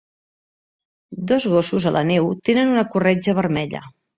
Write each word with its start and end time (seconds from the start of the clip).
Dos 1.31 1.47
gossos 1.53 1.87
a 1.91 1.93
la 1.99 2.03
neu 2.13 2.33
tenen 2.51 2.75
una 2.75 2.89
corretja 2.97 3.39
vermella 3.43 3.85